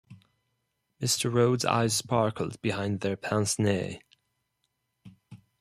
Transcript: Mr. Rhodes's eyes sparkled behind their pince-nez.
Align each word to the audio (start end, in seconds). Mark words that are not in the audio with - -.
Mr. 0.99 1.31
Rhodes's 1.31 1.63
eyes 1.63 1.93
sparkled 1.95 2.59
behind 2.63 3.01
their 3.01 3.15
pince-nez. 3.15 3.97